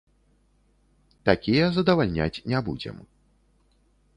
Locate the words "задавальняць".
1.75-2.43